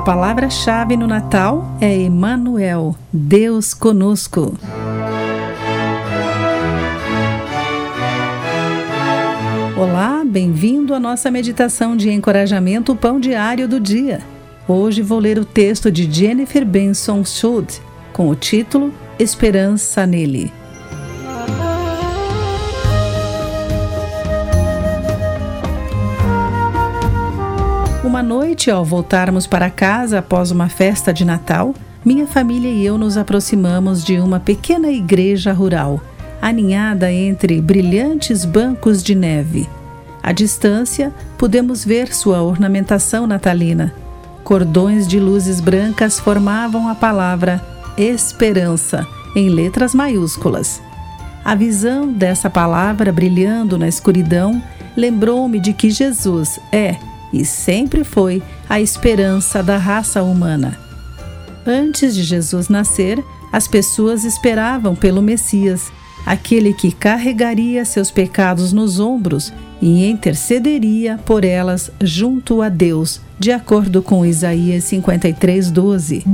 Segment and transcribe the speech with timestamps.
[0.00, 4.56] A palavra-chave no Natal é Emmanuel, Deus conosco.
[9.76, 14.22] Olá, bem-vindo à nossa meditação de encorajamento Pão Diário do Dia.
[14.66, 20.50] Hoje vou ler o texto de Jennifer Benson Schultz com o título Esperança nele.
[28.02, 32.96] Uma noite, ao voltarmos para casa após uma festa de Natal, minha família e eu
[32.96, 36.00] nos aproximamos de uma pequena igreja rural,
[36.40, 39.68] aninhada entre brilhantes bancos de neve.
[40.22, 43.92] À distância, podemos ver sua ornamentação natalina.
[44.42, 47.62] Cordões de luzes brancas formavam a palavra
[47.98, 49.06] esperança
[49.36, 50.80] em letras maiúsculas.
[51.44, 54.62] A visão dessa palavra brilhando na escuridão
[54.96, 56.96] lembrou-me de que Jesus é
[57.32, 60.78] e sempre foi a esperança da raça humana.
[61.66, 65.92] Antes de Jesus nascer, as pessoas esperavam pelo Messias,
[66.24, 73.50] aquele que carregaria seus pecados nos ombros e intercederia por elas junto a Deus, de
[73.50, 76.24] acordo com Isaías 53:12.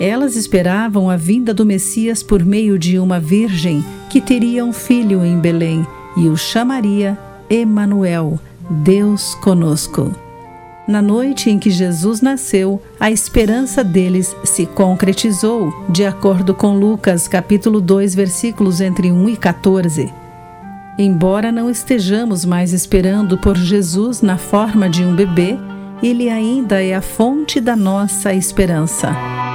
[0.00, 5.24] Elas esperavam a vinda do Messias por meio de uma virgem que teria um filho
[5.24, 5.86] em Belém
[6.18, 7.18] e o chamaria
[7.48, 10.12] Emanuel, Deus conosco.
[10.86, 17.26] Na noite em que Jesus nasceu, a esperança deles se concretizou, de acordo com Lucas,
[17.26, 20.12] capítulo 2, versículos entre 1 e 14.
[20.98, 25.58] Embora não estejamos mais esperando por Jesus na forma de um bebê,
[26.02, 29.51] ele ainda é a fonte da nossa esperança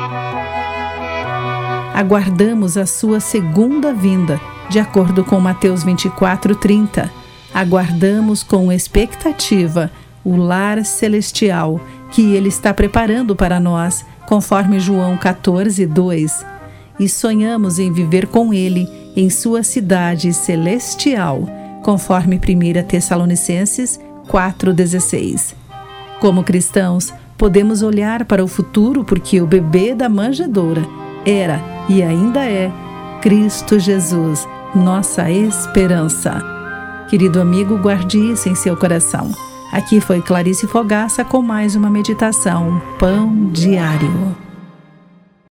[1.97, 7.09] aguardamos a sua segunda vinda, de acordo com Mateus 24:30.
[7.51, 9.89] Aguardamos com expectativa
[10.23, 11.81] o lar celestial
[12.11, 16.45] que ele está preparando para nós, conforme João 14:2.
[16.99, 21.49] E sonhamos em viver com ele em sua cidade celestial,
[21.81, 25.55] conforme 1 Tessalonicenses 4:16.
[26.19, 30.85] Como cristãos, podemos olhar para o futuro porque o bebê da manjedoura
[31.25, 32.71] era e ainda é
[33.21, 36.41] Cristo Jesus, nossa esperança.
[37.09, 39.31] Querido amigo, guarde isso em seu coração.
[39.71, 44.46] Aqui foi Clarice Fogaça com mais uma meditação Pão Diário.